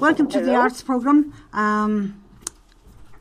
[0.00, 1.32] Welcome to the Arts Programme.
[1.54, 2.22] Um,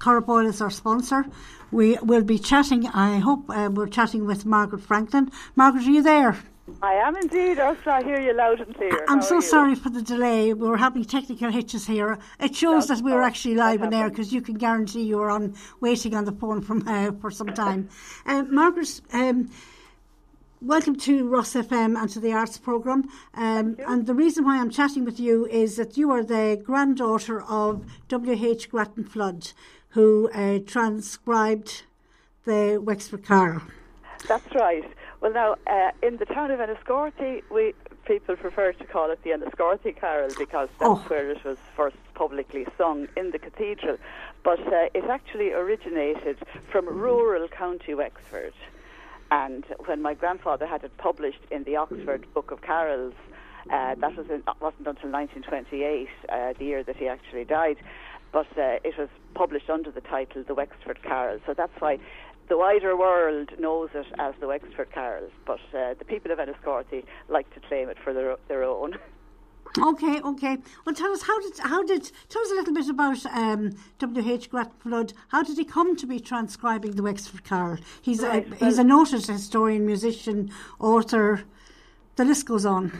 [0.03, 1.25] Boyle is our sponsor.
[1.71, 5.31] We will be chatting, I hope uh, we're chatting with Margaret Franklin.
[5.55, 6.37] Margaret, are you there?
[6.81, 7.95] I am indeed, Ursula.
[7.95, 9.05] I hear you loud and clear.
[9.07, 10.53] I'm How so sorry for the delay.
[10.53, 12.19] We were having technical hitches here.
[12.41, 15.29] It shows that we were actually live on air because you can guarantee you were
[15.29, 17.87] on waiting on the phone from uh, for some time.
[18.25, 19.49] uh, Margaret, um,
[20.65, 23.07] welcome to Ross FM and to the Arts Programme.
[23.35, 27.43] Um, and the reason why I'm chatting with you is that you are the granddaughter
[27.43, 28.71] of W.H.
[28.71, 29.51] Grattan Flood,
[29.89, 31.83] who uh, transcribed
[32.45, 33.61] the Wexford Carol.
[34.27, 34.83] That's right.
[35.21, 37.73] Well, now, uh, in the town of Enniscorthy, we
[38.05, 41.05] people prefer to call it the Enniscorthy Carol because that's oh.
[41.07, 43.97] where it was first publicly sung in the cathedral.
[44.43, 46.37] But uh, it actually originated
[46.71, 48.53] from rural County Wexford.
[49.31, 53.13] And when my grandfather had it published in the Oxford Book of Carols,
[53.71, 57.77] uh, that was in, wasn't until 1928, uh, the year that he actually died,
[58.31, 61.41] but uh, it was published under the title The Wexford Carols.
[61.47, 61.97] So that's why
[62.47, 67.03] the wider world knows it as the Wexford Carols, but uh, the people of Enniscorthy
[67.27, 68.97] like to claim it for their, their own.
[69.77, 70.57] Okay, okay.
[70.85, 74.33] Well, tell us how did how did tell us a little bit about um, W.
[74.33, 74.49] H.
[74.49, 75.13] Grattan Flood.
[75.29, 77.77] How did he come to be transcribing the Wexford Carol?
[78.01, 81.43] He's right, a, well, he's a noted historian, musician, author.
[82.15, 82.91] The list goes on.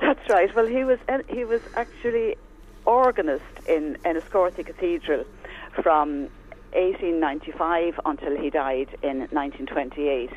[0.00, 0.54] That's right.
[0.54, 2.36] Well, he was he was actually
[2.84, 5.24] organist in Enniscorthy Cathedral
[5.82, 6.28] from
[6.74, 10.30] 1895 until he died in 1928.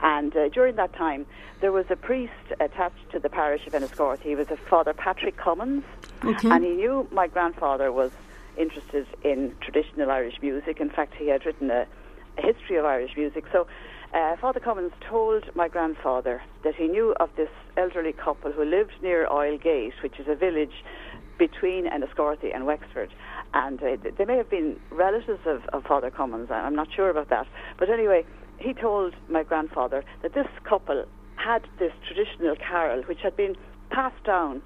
[0.00, 1.26] And uh, during that time,
[1.60, 4.24] there was a priest attached to the parish of Enniscorthy.
[4.24, 5.84] He was a Father Patrick Cummins,
[6.24, 6.50] okay.
[6.50, 8.10] and he knew my grandfather was
[8.56, 10.80] interested in traditional Irish music.
[10.80, 11.86] In fact, he had written a,
[12.38, 13.44] a history of Irish music.
[13.52, 13.66] So,
[14.14, 18.92] uh, Father Cummins told my grandfather that he knew of this elderly couple who lived
[19.02, 20.84] near Oilgate, which is a village
[21.38, 23.10] between Enniscorthy and Wexford
[23.56, 26.50] and uh, they may have been relatives of, of Father Cummins.
[26.50, 27.46] I'm not sure about that.
[27.78, 28.24] But anyway,
[28.58, 31.04] he told my grandfather that this couple
[31.36, 33.56] had this traditional carol which had been
[33.90, 34.62] passed down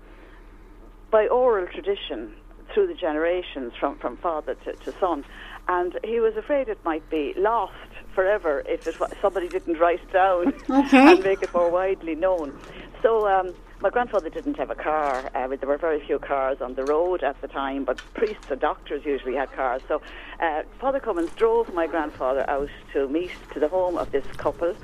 [1.11, 2.33] by oral tradition
[2.73, 5.25] through the generations from, from father to, to son.
[5.69, 7.75] And he was afraid it might be lost
[8.15, 11.13] forever if it, somebody didn't write it down okay.
[11.13, 12.57] and make it more widely known.
[13.03, 15.31] So um, my grandfather didn't have a car.
[15.35, 18.61] Uh, there were very few cars on the road at the time, but priests and
[18.61, 19.81] doctors usually had cars.
[19.89, 20.03] So
[20.39, 24.75] uh, Father Cummins drove my grandfather out to meet to the home of this couple,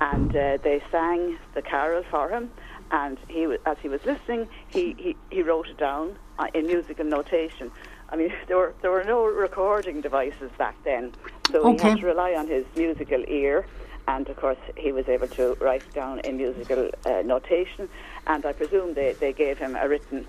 [0.00, 2.50] and uh, they sang the carol for him.
[2.90, 7.04] And he, as he was listening, he, he, he wrote it down uh, in musical
[7.04, 7.70] notation.
[8.10, 11.12] I mean, there were there were no recording devices back then,
[11.50, 11.82] so okay.
[11.82, 13.64] he had to rely on his musical ear
[14.06, 17.88] and of course he was able to write down in musical uh, notation.
[18.26, 20.26] And I presume they, they gave him a written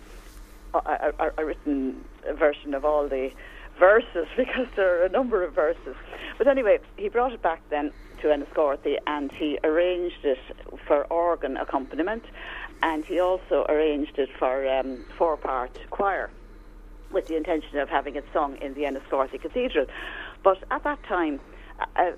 [0.74, 2.04] a, a, a, written
[2.34, 3.32] version of all the
[3.80, 5.96] verses because there are a number of verses.
[6.38, 7.92] But anyway he brought it back then
[8.22, 10.40] to Enniscorthy and he arranged it
[10.88, 12.24] for organ accompaniment
[12.82, 16.30] and he also arranged it for um, four part choir
[17.12, 19.86] with the intention of having it sung in the Enniscorthy Cathedral.
[20.44, 21.40] But at that time
[21.96, 22.12] uh,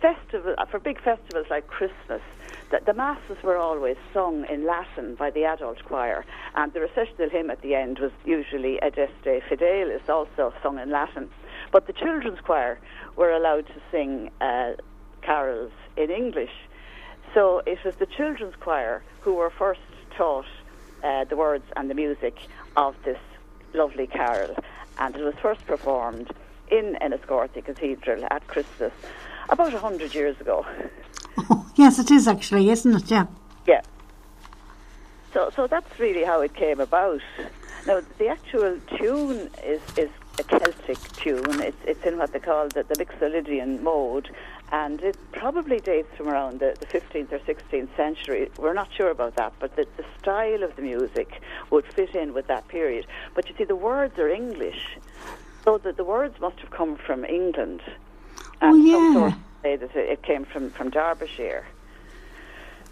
[0.00, 2.22] festival uh, for big festivals like Christmas,
[2.70, 7.30] the, the masses were always sung in Latin by the adult choir, and the recessional
[7.30, 11.28] hymn at the end was usually Adeste Fideles, also sung in Latin.
[11.72, 12.78] But the children's choir
[13.16, 14.72] were allowed to sing uh,
[15.22, 16.52] carols in English.
[17.34, 19.80] So it was the children's choir who were first
[20.16, 20.46] taught
[21.02, 22.36] uh, the words and the music
[22.76, 23.18] of this
[23.74, 24.56] lovely carol,
[24.98, 26.30] and it was first performed
[26.70, 28.92] in Enniscorthy Cathedral at Christmas
[29.48, 30.66] about a hundred years ago.
[31.50, 33.10] Oh, yes, it is actually, isn't it?
[33.10, 33.26] Yeah.
[33.66, 33.82] Yeah.
[35.32, 37.20] So, so that's really how it came about.
[37.86, 41.60] Now, the actual tune is is a Celtic tune.
[41.60, 44.30] It's it's in what they call the, the Mixolydian mode,
[44.72, 48.50] and it probably dates from around the, the 15th or 16th century.
[48.58, 52.34] We're not sure about that, but the, the style of the music would fit in
[52.34, 53.06] with that period.
[53.34, 54.98] But you see, the words are English,
[55.64, 57.82] so that the words must have come from England.
[58.60, 58.92] And oh, yeah.
[58.92, 61.64] some sources say that it came from, from Derbyshire.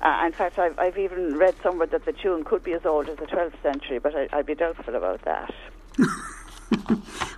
[0.03, 3.09] Uh, in fact, I've, I've even read somewhere that the tune could be as old
[3.09, 5.55] as the 12th century, but I, would be doubtful about that.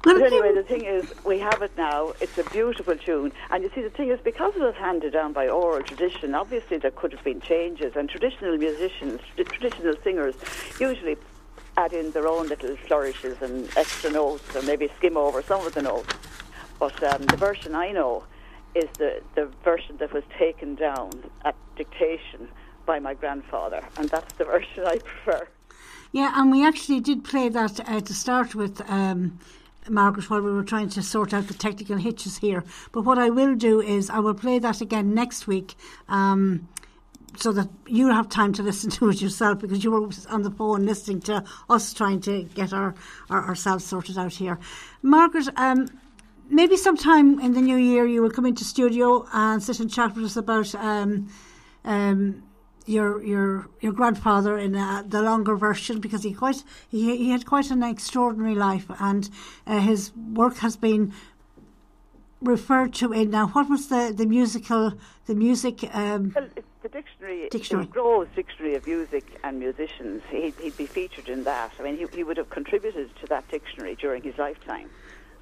[0.03, 2.13] but anyway, the thing is, we have it now.
[2.21, 3.33] It's a beautiful tune.
[3.51, 6.79] And you see, the thing is, because it was handed down by oral tradition, obviously
[6.79, 7.95] there could have been changes.
[7.95, 10.35] And traditional musicians, traditional singers,
[10.81, 11.17] usually
[11.77, 15.75] add in their own little flourishes and extra notes, or maybe skim over some of
[15.75, 16.13] the notes.
[16.79, 18.25] But um, the version I know
[18.75, 21.11] is the, the version that was taken down
[21.45, 22.49] at dictation
[22.87, 25.49] by my grandfather, and that's the version I prefer.
[26.13, 28.81] Yeah, and we actually did play that uh, to start with.
[28.91, 29.39] Um,
[29.91, 32.63] Margaret, while we were trying to sort out the technical hitches here.
[32.93, 35.77] But what I will do is I will play that again next week.
[36.09, 36.69] Um,
[37.37, 40.51] so that you have time to listen to it yourself because you were on the
[40.51, 42.95] phone listening to us trying to get our,
[43.31, 44.59] our ourselves sorted out here.
[45.03, 45.89] Margaret, um,
[46.51, 50.15] maybe sometime in the new year you will come into studio and sit and chat
[50.15, 51.29] with us about um,
[51.85, 52.43] um,
[52.87, 57.45] your your your grandfather in uh, the longer version because he quite he he had
[57.47, 59.31] quite an extraordinary life and
[59.67, 61.13] uh, his work has been
[62.41, 64.93] referred to in now what was the the musical
[65.27, 66.49] the music um, well,
[66.83, 67.87] the dictionary, dictionary.
[67.87, 71.73] the Groves Dictionary of Music and Musicians, he'd, he'd, be featured in that.
[71.79, 74.89] I mean, he, he, would have contributed to that dictionary during his lifetime.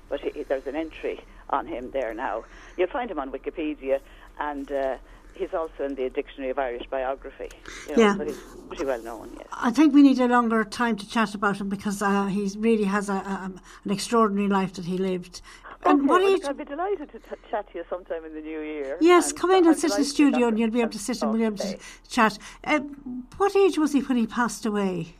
[0.08, 1.20] But he, there's an entry
[1.50, 2.44] on him there now.
[2.76, 4.00] You'll find him on Wikipedia,
[4.38, 4.97] and uh,
[5.35, 7.49] he's also in the Dictionary of Irish Biography.
[7.88, 8.17] You know, yeah.
[8.17, 9.47] So he's pretty well known, yes.
[9.53, 12.85] I think we need a longer time to chat about him because uh, he really
[12.85, 13.53] has a, a,
[13.85, 15.43] an extraordinary life that he lived.
[15.85, 16.44] And okay, what well, age...
[16.44, 18.97] I'd be delighted to t- chat to you sometime in the new year.
[19.00, 21.31] Yes, come in and sit in the studio and you'll be able to sit and
[21.31, 22.38] we'll be able to chat.
[22.64, 22.81] Uh,
[23.37, 25.14] what age was he when he passed away?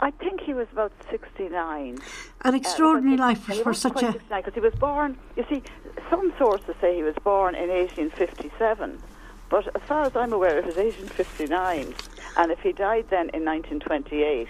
[0.00, 1.98] I think he was about 69.
[2.44, 4.12] An extraordinary uh, life for, for such a...
[4.12, 5.62] Because he was born, you see,
[6.08, 9.02] some sources say he was born in 1857,
[9.48, 11.94] but as far as I'm aware, it was 1859.
[12.36, 14.48] And if he died then in 1928,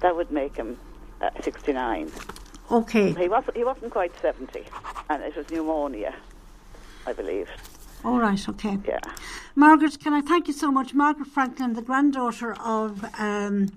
[0.00, 0.76] that would make him
[1.20, 2.10] uh, 69.
[2.70, 3.12] Okay.
[3.12, 4.64] He wasn't, he wasn't quite 70,
[5.10, 6.14] and it was pneumonia,
[7.06, 7.48] I believe.
[8.04, 8.78] All right, okay.
[8.86, 9.00] Yeah.
[9.54, 10.94] Margaret, can I thank you so much?
[10.94, 13.70] Margaret Franklin, the granddaughter of um,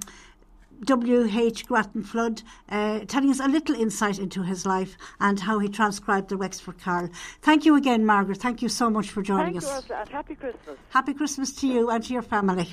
[0.85, 1.67] W.H.
[1.67, 6.29] Grattan Flood, uh, telling us a little insight into his life and how he transcribed
[6.29, 7.09] the Wexford Carol.
[7.41, 8.39] Thank you again, Margaret.
[8.39, 9.89] Thank you so much for joining Thank us.
[9.89, 10.77] You, and happy Christmas.
[10.89, 12.67] Happy Christmas to you and to your family.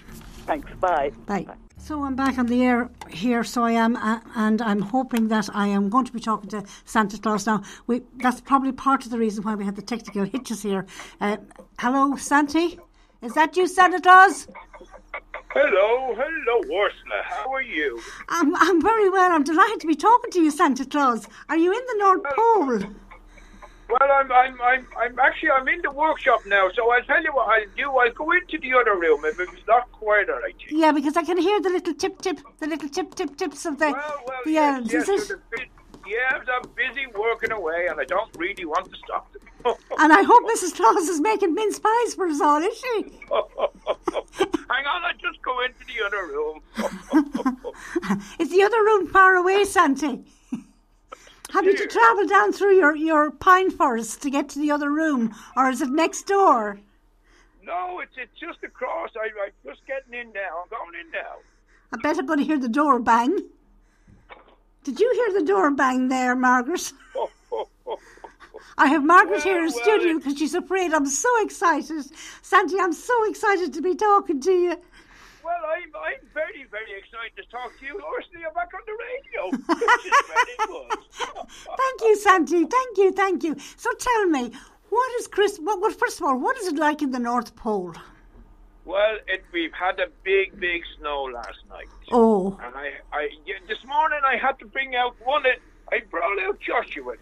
[0.47, 0.71] Thanks.
[0.81, 1.13] Bye.
[1.27, 1.43] Bye.
[1.43, 1.55] Bye.
[1.77, 5.49] So I'm back on the air here, so I am, uh, and I'm hoping that
[5.55, 7.63] I am going to be talking to Santa Claus now.
[7.87, 10.87] We, that's probably part of the reason why we had the technical hitches here.
[11.21, 11.37] Uh,
[11.79, 12.79] hello, Santi?
[13.23, 14.49] Is that you, Santa Claus?
[15.61, 17.21] Hello, hello, Ursula.
[17.25, 18.01] How are you?
[18.29, 19.33] I'm, I'm very well.
[19.33, 21.27] I'm delighted to be talking to you, Santa Claus.
[21.49, 22.79] Are you in the North Pole?
[23.89, 26.71] Well, I'm, I'm, I'm, I'm actually, I'm in the workshop now.
[26.77, 27.91] So I'll tell you what I'll do.
[27.91, 30.35] I'll go into the other room if it's not quieter.
[30.35, 30.55] all right.
[30.71, 33.81] Yeah, because I can hear the little tip, tip, the little tip, tip, tips of
[33.81, 35.09] the well, well, the yes, elves.
[35.09, 35.69] yes, it?
[36.07, 39.43] Yeah, I'm busy working away, and I don't really want to stop them.
[39.99, 40.75] And I hope Mrs.
[40.75, 43.03] Claus is making mince pies for us all, is she?
[44.71, 46.61] Hang on, I'll just go into the other room.
[48.39, 50.25] is the other room far away, Santi?
[51.51, 55.35] Having to travel down through your, your pine forest to get to the other room,
[55.57, 56.79] or is it next door?
[57.65, 59.11] No, it's it's just across.
[59.17, 60.63] I, I'm just getting in now.
[60.63, 61.37] I'm going in now.
[61.93, 63.39] I bet I'm going to hear the door bang.
[64.85, 66.93] Did you hear the door bang there, Margaret?
[67.15, 67.31] Oh,
[68.77, 70.93] I have Margaret well, here in well, studio because she's afraid.
[70.93, 72.05] I'm so excited.
[72.43, 74.77] Santi, I'm so excited to be talking to you.
[75.45, 77.95] Well, I'm, I'm very, very excited to talk to you.
[77.97, 81.49] Ursula, you're back on the radio, which is very good.
[81.77, 82.65] Thank you, Santi.
[82.67, 83.57] Thank you, thank you.
[83.77, 84.53] So tell me,
[84.91, 85.59] what is Chris?
[85.59, 87.95] What, well, first of all, what is it like in the North Pole?
[88.85, 91.89] Well, it, we've had a big, big snow last night.
[92.11, 92.59] Oh.
[92.63, 93.29] And I, I
[93.69, 95.45] this morning I had to bring out one.
[95.91, 97.15] I brought out Joshua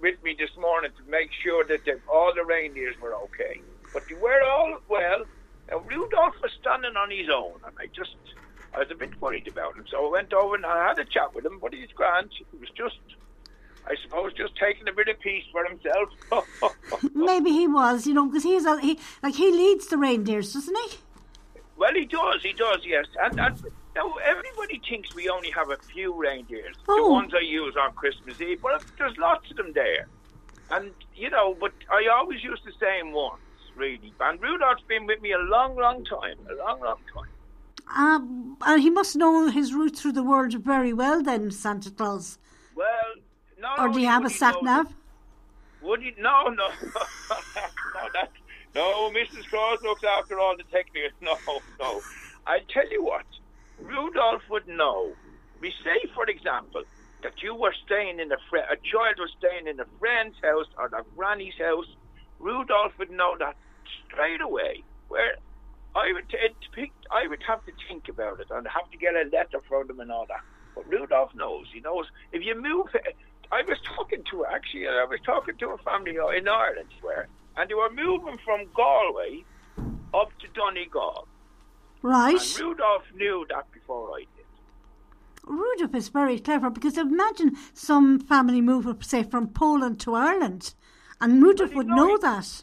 [0.00, 3.60] with me this morning to make sure that the, all the reindeers were okay.
[3.92, 5.24] But they were all well.
[5.70, 8.16] Now, Rudolph was standing on his own, and I just,
[8.74, 9.84] I was a bit worried about him.
[9.90, 12.30] So I went over and I had a chat with him, but he's grand.
[12.36, 12.98] He was just,
[13.86, 16.74] I suppose, just taking a bit of peace for himself.
[17.14, 20.76] Maybe he was, you know, because he's a, he, like he leads the reindeers, doesn't
[20.76, 20.98] he?
[21.76, 23.06] Well, he does, he does, yes.
[23.20, 23.62] And, and
[23.94, 26.96] now everybody thinks we only have a few reindeers, oh.
[26.96, 30.06] the ones I use on Christmas Eve, but there's lots of them there.
[30.70, 33.40] And, you know, but I always use the same ones
[33.76, 34.12] really.
[34.20, 37.28] And Rudolph's been with me a long, long time, a long, long time.
[37.94, 42.38] Um, and he must know his route through the world very well, then, Santa Claus.
[42.74, 42.86] Well,
[43.60, 43.68] no.
[43.78, 44.92] Or do you have a sat nav?
[45.82, 46.14] Would he?
[46.18, 48.08] No, no, no.
[48.14, 48.30] That
[48.74, 49.10] no.
[49.10, 49.48] Mrs.
[49.50, 51.14] Claus looks after all the techniques.
[51.20, 51.36] No,
[51.80, 52.00] no.
[52.46, 53.24] I tell you what,
[53.84, 55.12] Rudolph would know.
[55.60, 56.82] We say, for example,
[57.22, 60.66] that you were staying in a fr- a child was staying in a friend's house
[60.76, 61.86] or a granny's house
[62.42, 63.56] Rudolph would know that
[64.06, 64.82] straight away.
[65.08, 65.36] Where
[65.94, 66.26] I would
[67.10, 70.00] I would have to think about it and have to get a letter from them
[70.00, 70.42] and all that.
[70.74, 71.66] But Rudolph knows.
[71.72, 72.86] He knows if you move.
[73.52, 74.88] I was talking to actually.
[74.88, 79.44] I was talking to a family in Ireland where, and they were moving from Galway
[80.12, 81.28] up to Donegal.
[82.02, 82.34] Right.
[82.34, 84.46] And Rudolph knew that before I did.
[85.44, 90.74] Rudolph is very clever because imagine some family move, say, from Poland to Ireland,
[91.20, 92.62] and Rudolph would know, know that.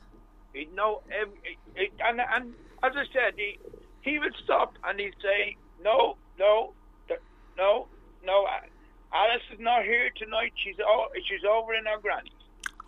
[0.54, 1.60] He'd know every,
[2.00, 2.54] and, and
[2.84, 3.60] as I said, he,
[4.02, 6.74] he would stop and he'd say, no, no,
[7.58, 7.88] no,
[8.26, 8.48] no,
[9.14, 10.54] Alice is not here tonight.
[10.64, 10.76] She's,
[11.28, 12.32] she's over in our granny's.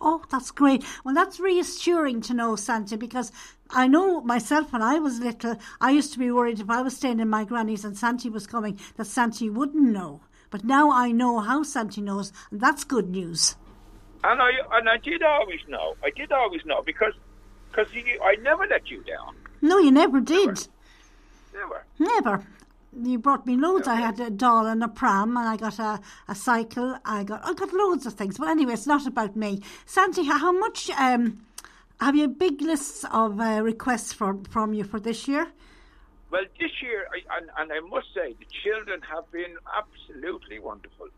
[0.04, 0.84] Oh, that's great.
[1.04, 3.30] Well, that's reassuring to know, Santi, because
[3.70, 6.96] I know myself when I was little, I used to be worried if I was
[6.96, 10.20] staying in my granny's and Santi was coming, that Santi wouldn't know.
[10.50, 13.54] But now I know how Santi knows, and that's good news.
[14.24, 15.96] And I and I did always know.
[16.04, 17.14] I did always know because
[17.70, 17.86] because
[18.22, 19.36] I never let you down.
[19.62, 20.68] No, you never did.
[21.54, 21.84] Never.
[21.98, 22.34] Never.
[22.34, 22.46] never
[23.00, 23.88] you brought me loads.
[23.88, 26.98] I had a doll and a pram, and I got a, a cycle.
[27.04, 28.38] I got I got loads of things.
[28.38, 29.62] But anyway, it's not about me.
[29.86, 31.44] Santi, how much um,
[32.00, 35.48] have you big lists of uh, requests from from you for this year?
[36.30, 41.08] Well, this year, I, and, and I must say, the children have been absolutely wonderful.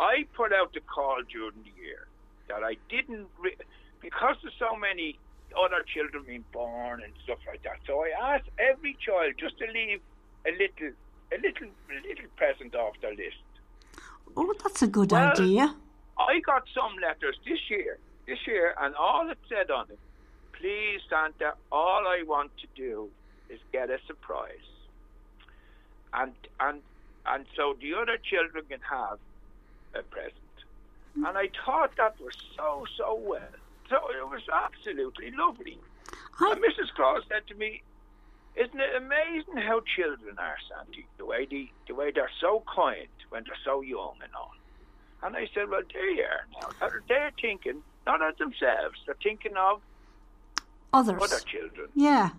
[0.00, 2.08] I put out the call during the year
[2.48, 3.56] that I didn't re-
[4.00, 5.16] because there's so many
[5.56, 7.78] other children being born and stuff like that.
[7.86, 10.00] So I asked every child just to leave
[10.44, 10.96] a little
[11.32, 13.36] a little little present off their list.
[14.36, 15.74] Oh, that's a good well, idea.
[16.18, 19.98] I got some letters this year, this year, and all it said on it,
[20.52, 23.10] please Santa, all I want to do
[23.48, 24.68] is get a surprise,
[26.12, 26.80] and and
[27.26, 29.18] and so the other children can have
[29.94, 30.34] a present.
[31.18, 31.28] Mm.
[31.28, 33.54] And I thought that was so so well.
[33.88, 35.78] So it was absolutely lovely.
[36.40, 36.52] I...
[36.52, 36.92] And Mrs.
[36.94, 37.82] Claus said to me,
[38.56, 41.06] isn't it amazing how children are, Sandy?
[41.18, 44.52] The way they, the way they're so kind when they're so young and all.
[45.22, 46.88] And I said, well, there you are now.
[47.08, 48.98] They're thinking not of themselves.
[49.06, 49.80] They're thinking of
[50.92, 51.88] others, other children.
[51.94, 52.30] Yeah,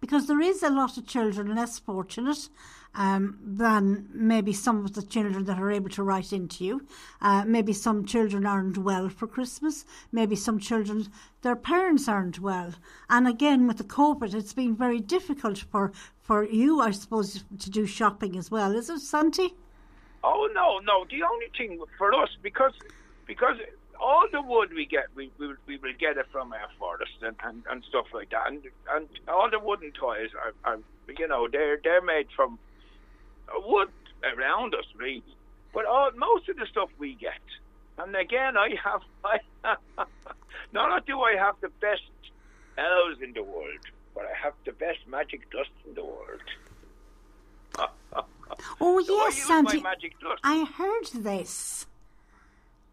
[0.00, 2.48] because there is a lot of children less fortunate
[2.94, 6.86] um, than maybe some of the children that are able to write into you.
[7.20, 9.84] Uh, maybe some children aren't well for Christmas.
[10.10, 11.08] Maybe some children,
[11.42, 12.74] their parents aren't well.
[13.08, 17.70] And again, with the COVID, it's been very difficult for, for you, I suppose, to
[17.70, 18.76] do shopping as well.
[18.76, 19.54] Is it, Santi?
[20.24, 21.04] Oh, no, no.
[21.10, 22.72] The only thing for us, because
[23.26, 23.56] because
[24.00, 27.36] all the wood we get, we, we, we will get it from our forest and,
[27.44, 28.48] and, and stuff like that.
[28.48, 30.78] And, and all the wooden toys are, are
[31.16, 32.58] you know, they're, they're made from
[33.56, 33.88] wood
[34.22, 35.22] around us, really.
[35.72, 37.40] But all, most of the stuff we get,
[37.98, 39.38] and again, I have, I,
[40.72, 42.02] not only do I have the best
[42.78, 43.80] elves in the world,
[44.14, 46.42] but I have the best magic dust in the world.
[48.80, 49.82] oh so yes, Santi.
[50.44, 51.86] I heard this.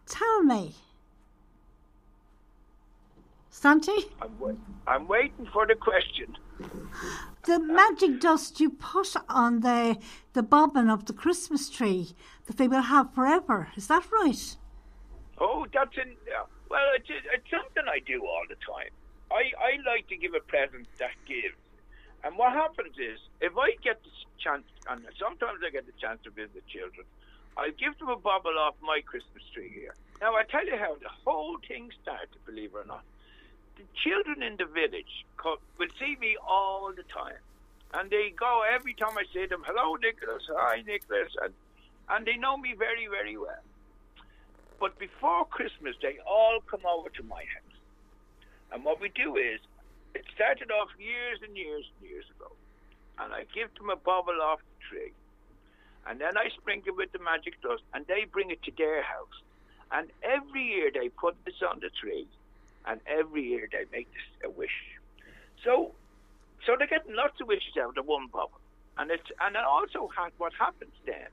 [0.06, 0.74] Tell me.
[3.50, 4.06] Santi?
[4.22, 6.38] I'm, I'm waiting for the question.
[7.46, 9.98] The magic dust you put on the
[10.34, 12.10] the bobbin of the Christmas tree
[12.46, 13.70] that they will have forever.
[13.76, 14.58] Is that right?
[15.38, 16.12] Oh, that's in.
[16.28, 18.92] Uh, well, it's, it's something I do all the time.
[19.32, 21.56] I, I like to give a present that gives.
[22.24, 26.20] And what happens is, if I get the chance, and sometimes I get the chance
[26.26, 27.08] to visit children,
[27.58, 29.96] I give them a bobble off my Christmas tree here.
[30.22, 33.04] Now, I tell you how the whole thing started, believe it or not
[33.80, 35.24] the children in the village
[35.80, 37.40] will see me all the time.
[37.94, 41.32] And they go every time I say them, hello, Nicholas, hi, Nicholas.
[41.42, 41.54] And,
[42.10, 43.64] and they know me very, very well.
[44.80, 47.78] But before Christmas, they all come over to my house.
[48.72, 49.60] And what we do is,
[50.14, 52.52] it started off years and years and years ago.
[53.18, 55.14] And I give them a bubble off the tree.
[56.06, 59.40] And then I sprinkle with the magic dust, and they bring it to their house.
[59.92, 62.28] And every year they put this on the tree
[62.86, 64.70] and every year they make this a wish.
[65.64, 65.92] So,
[66.66, 68.60] so they're getting lots of wishes out of one bubble,
[68.98, 71.28] and it's and it also ha- what happens then,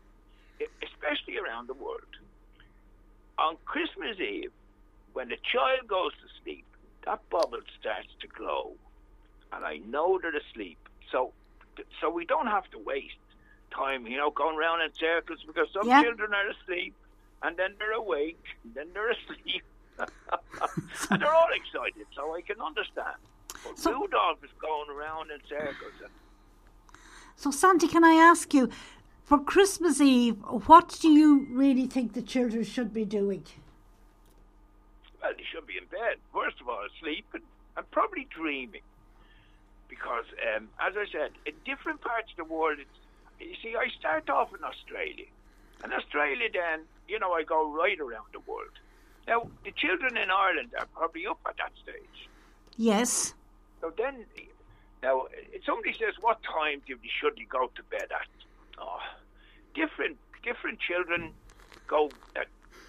[0.83, 2.03] especially around the world,
[3.39, 4.53] on Christmas Eve,
[5.13, 6.65] when the child goes to sleep,
[7.05, 8.73] that bubble starts to glow,
[9.53, 10.79] and I know they're asleep.
[11.13, 11.33] So,
[12.01, 13.15] so we don't have to waste
[13.71, 16.03] time, you know, going around in circles because some yeah.
[16.03, 16.95] children are asleep,
[17.43, 19.63] and then they're awake, and then they're asleep
[19.99, 23.17] and they're all excited, so I can understand.
[23.65, 25.93] But so, Rudolph is going around in circles.
[26.03, 26.11] And...
[27.37, 28.71] So, Santi, can I ask you,
[29.25, 30.37] for Christmas Eve,
[30.67, 33.45] what do you really think the children should be doing?
[35.21, 36.19] Well, they should be in bed.
[36.33, 37.43] First of all, asleep and,
[37.77, 38.83] and probably dreaming.
[39.89, 42.99] Because, um, as I said, in different parts of the world, it's,
[43.41, 45.27] you see, I start off in Australia.
[45.83, 48.79] And Australia, then, you know, I go right around the world.
[49.27, 52.29] Now, the children in Ireland are probably up at that stage.
[52.77, 53.35] Yes.
[53.81, 54.25] So then,
[55.03, 55.27] now,
[55.65, 58.29] somebody says, what time do should you go to bed at?
[58.79, 58.99] Oh,
[59.75, 61.33] different different children
[61.87, 62.11] go.
[62.37, 62.41] Uh,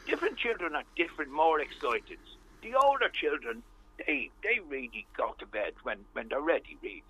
[0.08, 2.20] different children are different, more excited.
[2.62, 3.64] The older children,
[3.98, 7.04] they they really go to bed when when they're ready, really.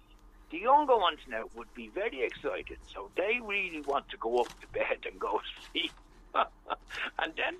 [0.51, 4.47] The younger ones now would be very excited, so they really want to go up
[4.61, 5.41] to bed and go
[5.71, 5.91] sleep.
[6.35, 7.55] and then,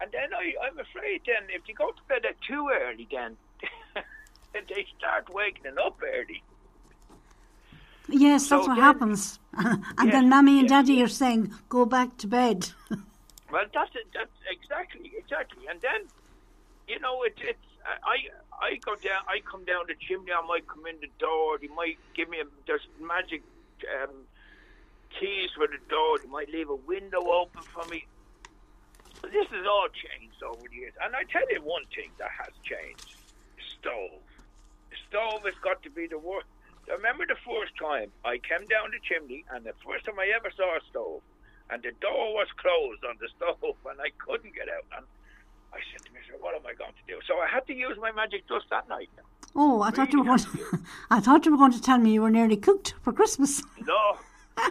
[0.00, 3.36] and then I, I'm afraid then if you go to bed at too early, then
[4.68, 6.42] they start waking up early.
[8.08, 9.38] Yes, So that's what then- happens.
[9.56, 12.70] and Yes, then mommy and yes, daddy are saying, go back to bed.
[13.52, 13.92] Well, that's.
[14.12, 15.62] That's exactly, exactly.
[15.70, 16.08] And then,
[16.88, 17.58] you know, it, it's
[18.02, 18.16] I
[18.60, 19.22] I go down.
[19.28, 20.32] I come down the chimney.
[20.32, 21.58] I might come in the door.
[21.58, 23.42] They might give me a there's magic
[24.02, 24.10] um,
[25.20, 26.18] keys for the door.
[26.18, 28.06] They might leave a window open for me.
[29.32, 30.92] This has all changed over the years.
[31.02, 33.14] And I tell you one thing that has changed:
[33.78, 34.22] stove.
[34.90, 36.46] The stove has got to be the worst.
[36.88, 40.30] I remember the first time I came down the chimney, and the first time I
[40.36, 41.22] ever saw a stove,
[41.70, 44.84] and the door was closed on the stove, and I couldn't get out.
[44.96, 45.06] And
[45.72, 47.96] I said to myself, "What am I going to do?" So I had to use
[48.00, 49.08] my magic dust that night.
[49.56, 52.12] Oh, I thought you were going to, I thought you were going to tell me
[52.12, 53.62] you were nearly cooked for Christmas.
[53.80, 54.18] No.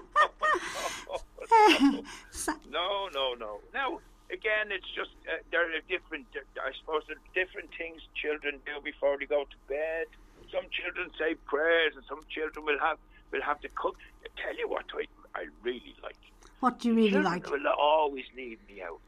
[2.69, 3.60] No, no, no.
[3.74, 4.00] Now,
[4.34, 6.25] again, it's just uh, there are different.
[6.58, 10.08] I suppose different things children do before they go to bed.
[10.52, 12.98] Some children say prayers, and some children will have
[13.32, 13.96] will have to cook.
[14.25, 15.06] I tell you what, I
[15.40, 16.18] I really like.
[16.60, 17.50] what do you really Children like?
[17.50, 19.02] will always leave me out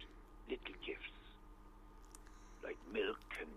[0.50, 1.12] little gifts
[2.64, 3.50] like milk and,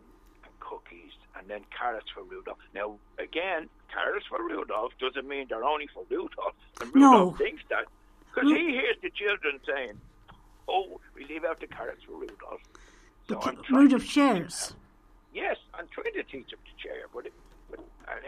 [0.44, 2.58] and cookies, and then carrots for Rudolph.
[2.74, 6.54] Now, again, carrots for Rudolph doesn't mean they're only for Rudolph.
[6.80, 7.10] And No.
[7.12, 7.86] Rudolph thinks that
[8.28, 9.98] because he hears the children saying,
[10.68, 12.60] "Oh, we leave out the carrots for Rudolph."
[13.28, 14.74] So I'm Rudolph to- shares.
[15.34, 17.32] Yes, I'm trying to teach him to share, but, it,
[17.70, 17.80] but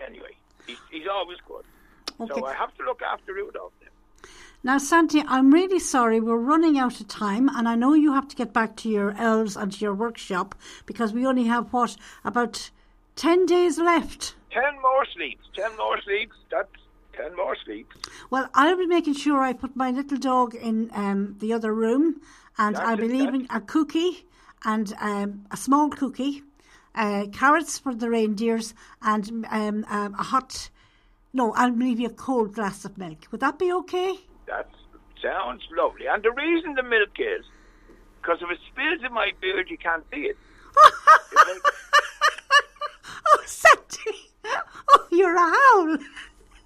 [0.06, 1.64] anyway, he's, he's always good.
[2.20, 2.38] Okay.
[2.38, 3.88] So I have to look after Rudolph then.
[4.62, 6.20] Now, Santi, I'm really sorry.
[6.20, 9.12] We're running out of time, and I know you have to get back to your
[9.16, 10.54] elves and to your workshop
[10.84, 12.70] because we only have, what, about
[13.16, 14.34] 10 days left.
[14.50, 15.46] Ten more sleeps.
[15.54, 16.36] Ten more sleeps.
[16.50, 16.68] That's
[17.12, 17.96] ten more sleeps.
[18.30, 22.20] Well, I'll be making sure I put my little dog in um, the other room,
[22.58, 24.26] and That's I'll be leaving a cookie
[24.64, 26.42] and um, a small cookie,
[26.94, 30.70] uh, carrots for the reindeers, and um, um, a hot.
[31.32, 33.26] No, I'll leave you a cold glass of milk.
[33.30, 34.16] Would that be okay?
[34.46, 34.68] That
[35.22, 36.06] sounds lovely.
[36.06, 37.44] And the reason the milk is
[38.20, 40.36] because if it spills in my beard, you can't see it.
[41.34, 41.62] Like-
[43.32, 44.32] Oh, Santi!
[44.44, 45.98] Oh, you're a howl.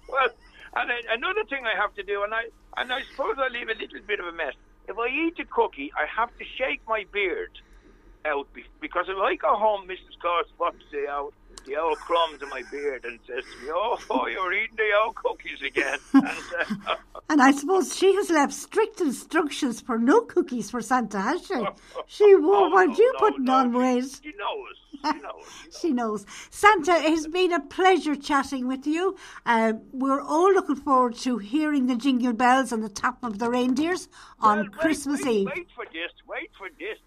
[0.09, 0.29] well,
[0.75, 2.45] and then another thing I have to do, and I
[2.77, 4.53] and I suppose I leave a little bit of a mess.
[4.87, 7.51] If I eat a cookie, I have to shake my beard
[8.25, 10.17] out be- because if I go home, Mrs.
[10.21, 11.33] Claus spots the old
[11.65, 14.91] the old crumbs in my beard and says to me, "Oh, oh you're eating the
[15.03, 16.25] old cookies again." and,
[16.87, 16.95] uh,
[17.29, 21.53] And I suppose she has left strict instructions for no cookies for Santa, has she?
[22.07, 24.19] She won't Oh, want no, you no, putting no, on she- weight.
[24.23, 24.75] She knows.
[25.03, 25.45] She knows.
[25.81, 26.25] She knows.
[26.49, 29.15] Santa, it has been a pleasure chatting with you.
[29.45, 33.49] Uh, we're all looking forward to hearing the jingle bells and the tap of the
[33.49, 34.07] reindeers
[34.39, 35.47] on Well, wait, Christmas wait, Eve.
[35.55, 36.11] Wait for this.
[36.27, 36.97] Wait for this.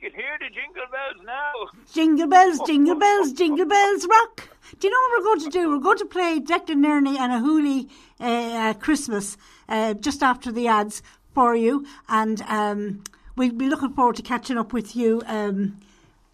[0.00, 1.82] You can hear the jingle bells now.
[1.92, 4.48] Jingle bells, jingle bells, jingle bells rock.
[4.78, 5.70] Do you know what we're going to do?
[5.70, 7.88] We're going to play Declan Nerney and a Hooley
[8.20, 9.36] uh, uh, Christmas
[9.68, 11.02] uh, just after the ads
[11.34, 11.84] for you.
[12.08, 13.02] And um,
[13.34, 15.80] we'll be looking forward to catching up with you um,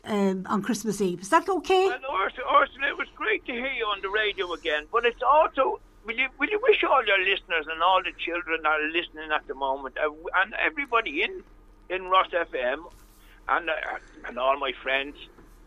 [0.05, 1.23] um, on Christmas Eve.
[1.23, 1.87] Is that okay?
[1.87, 4.85] Orson, Orson, it was great to hear you on the radio again.
[4.93, 8.61] But it's also, will you, will you wish all your listeners and all the children
[8.63, 11.43] that are listening at the moment, uh, and everybody in
[11.91, 12.85] in Ross FM,
[13.49, 13.73] and uh,
[14.27, 15.17] and all my friends,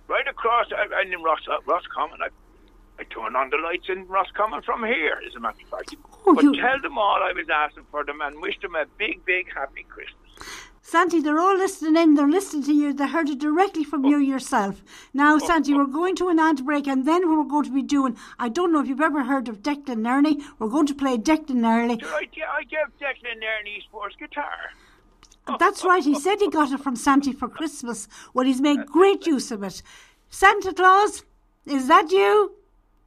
[0.07, 2.29] right across, uh, and in Ross uh, Roscommon, I,
[2.99, 5.95] I turn on the lights in Roscommon from here, as a matter of fact.
[6.25, 8.85] Oh, but you- tell them all I was asking for them and wish them a
[8.97, 10.15] big, big happy Christmas.
[10.81, 12.15] Santi, they're all listening in.
[12.15, 12.93] They're listening to you.
[12.93, 14.81] They heard it directly from you yourself.
[15.13, 17.81] Now, Santi, we're going to an ad break, and then what we're going to be
[17.81, 20.41] doing, I don't know if you've ever heard of Declan Nerney.
[20.59, 21.99] We're going to play Declan.
[21.99, 22.25] Sure, I,
[22.59, 24.71] I gave Declan Nerney sports guitar.
[25.59, 26.03] That's right.
[26.03, 28.07] He said he got it from Santi for Christmas.
[28.33, 29.81] Well, he's made great use of it.
[30.29, 31.23] Santa Claus,
[31.65, 32.53] is that you?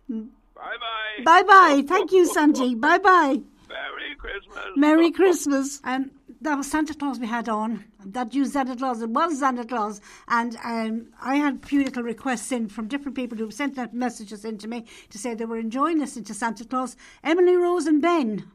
[0.09, 0.22] Bye
[0.55, 1.24] bye.
[1.24, 1.85] Bye bye.
[1.87, 2.74] Thank you, Santi.
[2.74, 3.40] Bye bye.
[3.68, 4.64] Merry Christmas.
[4.76, 5.81] Merry Christmas.
[5.85, 6.11] Um,
[6.42, 7.85] that was Santa Claus we had on.
[8.05, 9.03] That used Santa Claus.
[9.03, 10.00] It was Santa Claus.
[10.29, 13.94] And um, I had a few little requests in from different people who sent that
[13.94, 16.96] messages in to me to say they were enjoying listening to Santa Claus.
[17.22, 18.50] Emily Rose and Ben.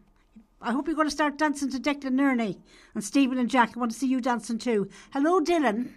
[0.65, 2.57] I hope you're going to start dancing to Declan Nerney.
[2.95, 4.89] And Stephen and Jack, I want to see you dancing too.
[5.13, 5.89] Hello, Dylan.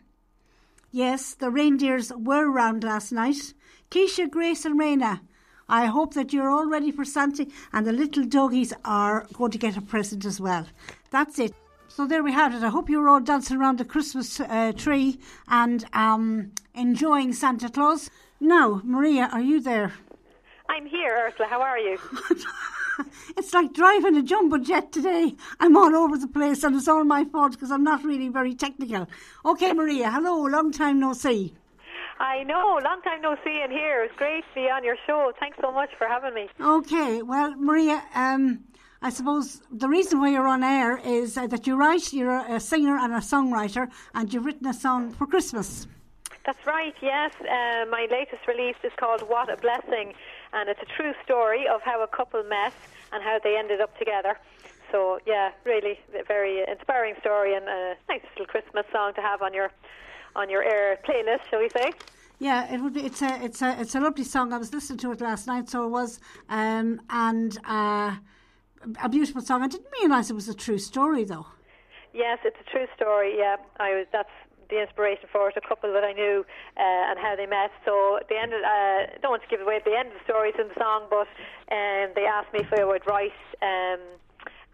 [0.93, 3.55] Yes, the reindeers were around last night.
[3.91, 5.21] Keisha, Grace, and Raina.
[5.71, 9.59] I hope that you're all ready for Santa and the little doggies are going to
[9.59, 10.67] get a present as well.
[11.11, 11.55] That's it.
[11.89, 12.63] So there we have it.
[12.63, 18.11] I hope you're all dancing around the Christmas uh, tree and um, enjoying Santa Claus.
[18.39, 19.95] Now, Maria, are you there?
[20.69, 21.49] I'm here, Ursula.
[21.49, 21.99] How are you?
[23.37, 25.35] it's like driving a jumbo jet today.
[25.61, 28.55] I'm all over the place, and it's all my fault because I'm not really very
[28.55, 29.09] technical.
[29.45, 31.55] Okay, Maria, hello, long time no see.
[32.21, 34.03] I know, long time no see and here.
[34.03, 35.33] It's great to be on your show.
[35.39, 36.49] Thanks so much for having me.
[36.61, 38.65] Okay, well, Maria, um,
[39.01, 42.59] I suppose the reason why you're on air is uh, that you write, you're a
[42.59, 45.87] singer and a songwriter, and you've written a song for Christmas.
[46.45, 47.33] That's right, yes.
[47.41, 50.15] Uh, my latest release is called What a Blessing,
[50.53, 52.73] and it's a true story of how a couple met
[53.13, 54.39] and how they ended up together.
[54.91, 59.43] So, yeah, really a very inspiring story and a nice little Christmas song to have
[59.43, 59.71] on your
[60.35, 61.93] on your air playlist, shall we say?
[62.39, 63.01] Yeah, it would be.
[63.01, 64.53] It's a it's a it's a lovely song.
[64.53, 68.15] I was listening to it last night, so it was, um, and uh,
[69.03, 69.63] a beautiful song.
[69.63, 71.47] I didn't realise it was a true story, though.
[72.15, 73.37] Yes, it's a true story.
[73.37, 74.07] Yeah, I was.
[74.13, 74.31] That's
[74.71, 76.45] the inspiration for it, a couple that I knew
[76.77, 77.71] uh, and how they met.
[77.85, 80.55] So the end, of, uh, don't want to give away the end of the stories
[80.59, 81.29] in the song, but
[81.73, 83.37] um, they asked me if I would write.
[83.63, 84.01] Um,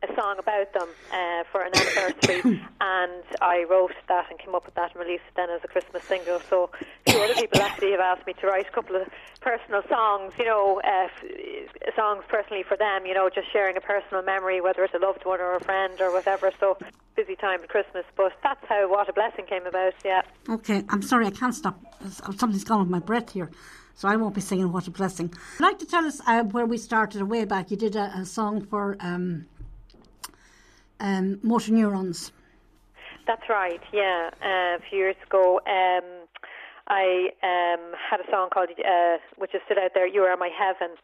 [0.09, 4.67] a song about them uh, for an anniversary, and I wrote that and came up
[4.67, 6.41] with that and released it then as a Christmas single.
[6.49, 6.71] So
[7.07, 9.09] two other people actually have asked me to write a couple of
[9.41, 13.81] personal songs, you know, uh, f- songs personally for them, you know, just sharing a
[13.81, 16.51] personal memory, whether it's a loved one or a friend or whatever.
[16.61, 16.79] So
[17.17, 20.23] busy time at Christmas, but that's how What a Blessing came about, yeah.
[20.49, 21.81] Okay, I'm sorry, I can't stop.
[22.37, 23.51] Something's gone with my breath here
[23.95, 25.33] so I won't be singing What a Blessing.
[25.59, 27.71] I'd like to tell us uh, where we started way back.
[27.71, 29.47] You did a, a song for um,
[31.01, 32.33] um, motor neurons.
[33.27, 33.81] That's right.
[33.93, 36.05] Yeah, uh, a few years ago, um,
[36.89, 40.51] I um, had a song called, uh, which is still out there, "You Are My
[40.51, 40.95] Heaven,"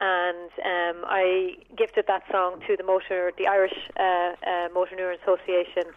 [0.00, 5.20] and um, I gifted that song to the motor, the Irish uh, uh, Motor Neuron
[5.22, 5.92] Association.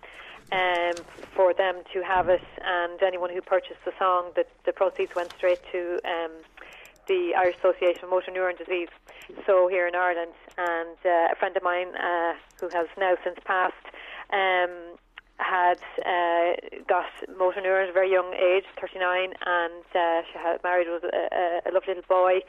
[0.51, 0.95] Um,
[1.35, 5.31] for them to have it, and anyone who purchased the song, the, the proceeds went
[5.37, 6.31] straight to um,
[7.07, 8.89] the Irish Association of Motor Neuron Disease,
[9.45, 10.33] so here in Ireland.
[10.57, 13.85] And uh, a friend of mine uh, who has now since passed
[14.31, 14.97] um,
[15.37, 16.55] had uh,
[16.87, 21.03] got motor neurons at a very young age, 39, and uh, she had married with
[21.03, 22.39] a, a, lovely little boy.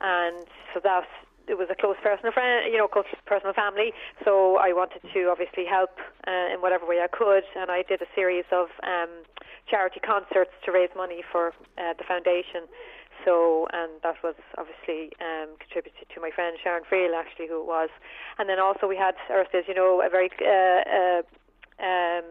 [0.00, 1.08] And so that
[1.48, 3.92] it was a close personal friend, you know, close personal family.
[4.24, 8.02] So I wanted to obviously help uh, in whatever way I could, and I did
[8.02, 9.24] a series of um,
[9.66, 12.68] charity concerts to raise money for uh, the foundation.
[13.24, 17.66] So, and that was obviously um, contributed to my friend Sharon Friel, actually, who it
[17.66, 17.90] was.
[18.38, 21.22] And then also we had, Earth you know, a very uh, uh,
[21.84, 22.24] um,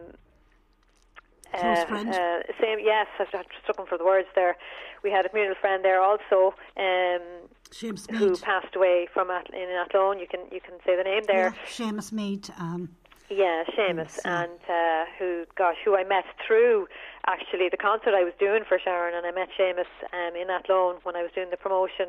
[1.52, 2.08] Close uh, friend.
[2.10, 4.56] Uh, same, yes, I was looking for the words there.
[5.02, 7.22] We had a mutual friend there also, um,
[8.10, 10.18] who passed away from At- in Athlone.
[10.18, 11.54] You can you can say the name there.
[11.54, 12.50] Yeah, Seamus Mead.
[12.58, 12.90] Um,
[13.30, 16.88] yeah, Seamus, and uh, who, gosh, who I met through
[17.26, 20.96] actually the concert I was doing for Sharon, and I met Seamus um, in Athlone
[21.02, 22.06] when I was doing the promotion,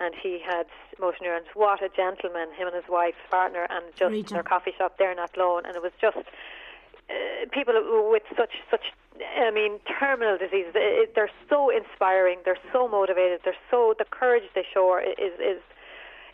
[0.00, 0.66] and he had
[0.98, 1.46] motor neurons.
[1.54, 4.34] What a gentleman, him and his wife's partner, and just Rita.
[4.34, 7.12] their coffee shop there in Athlone, and it was just uh,
[7.52, 7.74] people
[8.10, 8.92] with such such.
[9.36, 10.72] I mean, terminal diseases.
[10.74, 12.38] It, they're so inspiring.
[12.46, 13.40] They're so motivated.
[13.44, 15.60] They're so the courage they show is is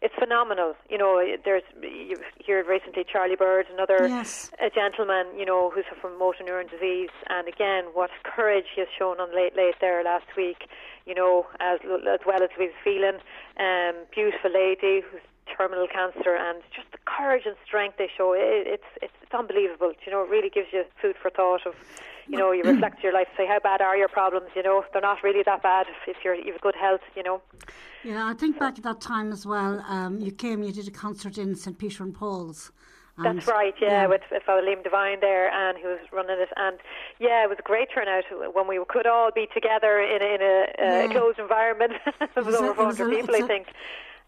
[0.01, 0.75] it's phenomenal.
[0.89, 4.51] You know, there's you heard recently Charlie Bird, another yes.
[4.61, 8.89] a gentleman, you know, who's from motor neuron disease, and again, what courage he has
[8.97, 10.69] shown on late late there last week.
[11.07, 13.17] You know, as as well as Louise Phelan,
[13.59, 15.23] um, beautiful lady who's
[15.57, 18.33] terminal cancer, and just the courage and strength they show.
[18.33, 19.93] It, it's it's it's unbelievable.
[20.05, 21.75] You know, it really gives you food for thought of
[22.29, 25.03] you know, you reflect your life, say how bad are your problems, you know, they're
[25.03, 27.41] not really that bad if, if you're you have good health, you know.
[28.05, 30.91] Yeah, I think back at that time as well, um, you came, you did a
[30.91, 31.77] concert in St.
[31.77, 32.71] Peter and Paul's.
[33.17, 34.07] And That's right, yeah, yeah.
[34.07, 36.79] with Father Liam Devine there, and who was running it, and
[37.19, 38.23] yeah, it was a great turnout
[38.55, 41.03] when we could all be together in a, in a, yeah.
[41.03, 41.95] a closed environment.
[42.21, 43.67] it was, over 400 people, I think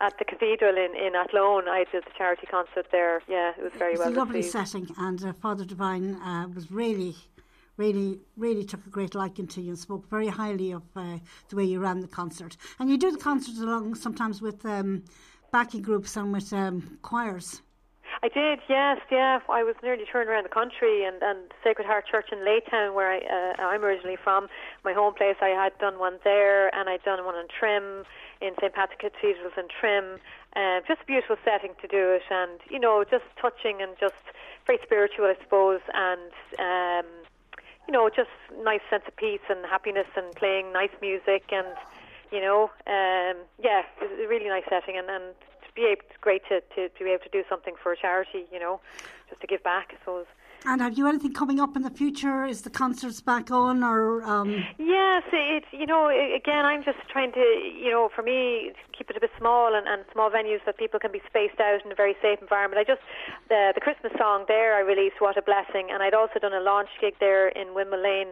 [0.01, 1.69] at the cathedral in, in Athlone.
[1.69, 3.23] I did the charity concert there.
[3.29, 4.17] Yeah, it was very it was well.
[4.17, 4.69] a lovely received.
[4.69, 7.15] setting, and uh, Father Devine uh, was really
[7.81, 11.17] really, really took a great liking to you and spoke very highly of uh,
[11.49, 12.59] the way you ran the concert.
[12.79, 15.03] And you do the concerts along sometimes with um,
[15.51, 17.63] backing groups and with um, choirs.
[18.23, 19.39] I did, yes, yeah.
[19.49, 23.11] I was nearly touring around the country, and, and Sacred Heart Church in Laytown, where
[23.11, 24.49] I, uh, I'm originally from,
[24.85, 25.37] my home place.
[25.41, 28.05] I had done one there, and I'd done one in Trim,
[28.41, 30.21] in St Patrick Cathedral in Trim.
[30.57, 34.23] Um, just a beautiful setting to do it, and you know, just touching and just
[34.67, 37.07] very spiritual, I suppose, and um,
[37.91, 38.31] you know, just
[38.63, 41.67] nice sense of peace and happiness and playing nice music and,
[42.31, 45.35] you know, um, yeah, it's a really nice setting and, and
[45.67, 47.97] to be able, it's great to, to, to be able to do something for a
[47.97, 48.81] charity, you know,
[49.29, 50.27] just to give back, I suppose.
[50.67, 52.45] And have you anything coming up in the future?
[52.45, 54.23] Is the concerts back on, or?
[54.23, 54.65] Um...
[54.79, 59.17] Yes, it's you know again I'm just trying to you know for me keep it
[59.17, 61.95] a bit small and, and small venues that people can be spaced out in a
[61.95, 62.79] very safe environment.
[62.81, 63.03] I just
[63.49, 66.61] the the Christmas song there I released What a Blessing, and I'd also done a
[66.61, 68.29] launch gig there in Windmill Lane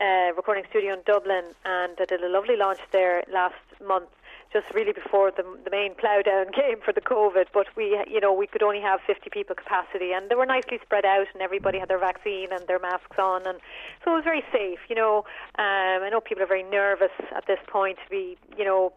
[0.00, 4.08] uh, recording studio in Dublin, and I did a lovely launch there last month
[4.52, 7.46] just really before the, the main plough down came for the COVID.
[7.52, 10.78] But we, you know, we could only have 50 people capacity, and they were nicely
[10.82, 13.58] spread out, and everybody had their vaccine and their masks on, and
[14.04, 14.78] so it was very safe.
[14.88, 15.24] You know,
[15.58, 18.92] um, I know people are very nervous at this point to be, you know,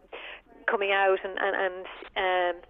[0.66, 1.86] coming out and and,
[2.16, 2.62] and um,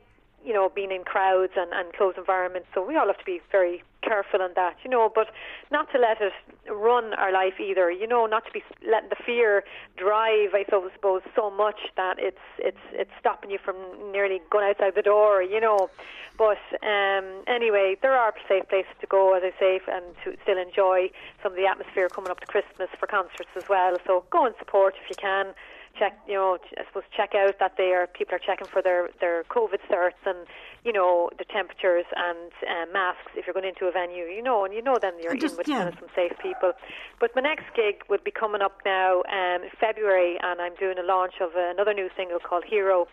[0.45, 2.69] you know, being in crowds and, and closed environments.
[2.75, 5.29] So we all have to be very careful on that, you know, but
[5.71, 6.33] not to let it
[6.71, 9.65] run our life either, you know, not to be letting the fear
[9.97, 13.77] drive, I suppose, so much that it's it's it's stopping you from
[14.13, 15.91] nearly going outside the door, you know.
[16.39, 20.57] But um, anyway, there are safe places to go, as I say, and to still
[20.57, 21.11] enjoy
[21.43, 23.99] some of the atmosphere coming up to Christmas for concerts as well.
[24.07, 25.55] So go and support if you can
[26.01, 29.11] check, you know, I suppose check out that they are people are checking for their
[29.21, 30.49] their COVID certs and
[30.85, 34.65] you know the temperatures and uh, masks if you're going into a venue, you know,
[34.65, 35.85] and you know then you're just, in with yeah.
[35.85, 36.73] kind of some safe people.
[37.21, 40.99] But my next gig would be coming up now um, in February, and I'm doing
[40.99, 43.07] a launch of another new single called Hero.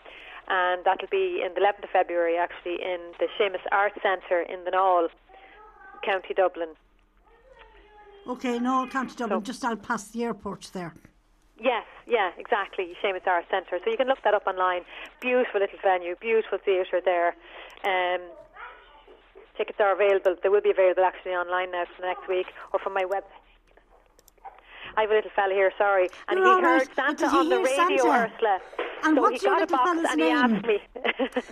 [0.49, 4.63] And that'll be in the 11th of February, actually, in the Seamus Arts Centre in
[4.63, 5.09] the Naul,
[6.05, 6.69] County Dublin.
[8.25, 10.93] Okay, no, County Dublin, so, just out past the airport there.
[11.59, 12.93] Yes, yeah, exactly.
[13.03, 13.79] Seamus Arts Centre.
[13.83, 14.81] So you can look that up online.
[15.21, 17.35] Beautiful little venue, beautiful theatre there.
[17.83, 18.21] Um,
[19.57, 20.35] tickets are available.
[20.41, 23.23] They will be available actually online now for the next week or from my website.
[24.95, 26.95] I have a little fella here, sorry, and You're he heard right.
[26.95, 28.33] Santa he on the radio, Santa?
[28.33, 28.59] Ursula.
[29.03, 30.37] And so what's he your got a little box fella's and he name?
[30.37, 30.79] asked me,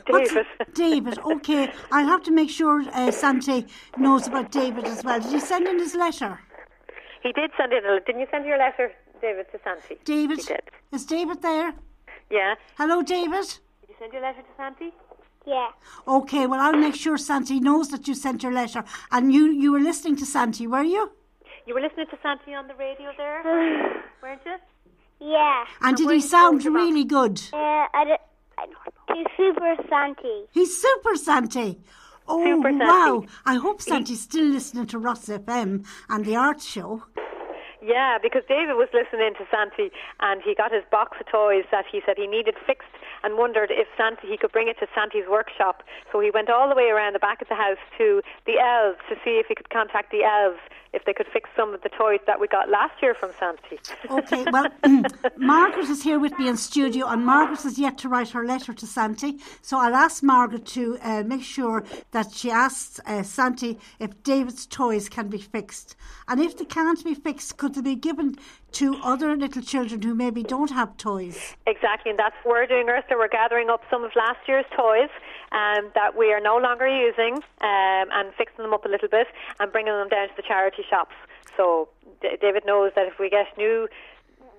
[0.07, 0.45] David.
[0.73, 1.71] David, okay.
[1.91, 5.19] I'll have to make sure uh, Sante knows about David as well.
[5.19, 6.39] Did you send in his letter?
[7.21, 7.99] He did send in a.
[7.99, 9.97] Didn't you send your letter, David, to Santi?
[10.03, 10.39] David?
[10.91, 11.73] Is David there?
[12.29, 12.55] Yeah.
[12.77, 13.45] Hello, David?
[13.81, 14.93] Did you send your letter to Santi?
[15.45, 15.67] Yeah.
[16.07, 18.83] Okay, well, I'll make sure Santi knows that you sent your letter.
[19.11, 21.11] And you, you were listening to Santi, were you?
[21.67, 23.43] You were listening to Santi on the radio there,
[24.23, 24.55] weren't you?
[25.19, 25.65] Yeah.
[25.81, 26.75] And did where he did you sound go, Siobhan?
[26.75, 27.41] really good?
[27.53, 28.15] Uh, I d-
[28.57, 30.45] I- he's super Santy.
[30.51, 31.79] He's super Santi.
[32.27, 32.85] Oh, Super Santi.
[32.85, 33.23] wow.
[33.45, 37.03] I hope Santi's still listening to Ross FM and the art show.
[37.85, 41.85] Yeah, because David was listening to Santi and he got his box of toys that
[41.85, 42.89] he said he needed fixed
[43.21, 45.83] and wondered if Santi he could bring it to Santi's workshop.
[46.11, 48.97] So he went all the way around the back of the house to the elves
[49.09, 50.57] to see if he could contact the elves
[50.95, 53.77] if they could fix some of the toys that we got last year from Santi.
[54.09, 54.67] Okay, well,
[55.37, 58.73] Margaret is here with me in studio, and Margaret has yet to write her letter
[58.73, 59.37] to Santi.
[59.61, 64.65] So I'll ask Margaret to uh, make sure that she asks uh, Santi if David's
[64.65, 65.95] toys can be fixed.
[66.27, 68.37] And if they can't be fixed, could they be given
[68.73, 71.55] to other little children who maybe don't have toys?
[71.67, 73.19] Exactly, and that's what we're doing, Ursula.
[73.19, 75.09] We're gathering up some of last year's toys
[75.51, 79.27] um, that we are no longer using um, and fixing them up a little bit
[79.59, 81.15] and bringing them down to the charity shops.
[81.57, 81.89] So
[82.21, 83.87] D- David knows that if we get new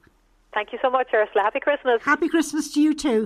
[0.55, 1.43] Thank you so much, Ursula.
[1.43, 2.01] Happy Christmas.
[2.03, 3.23] Happy Christmas to you too.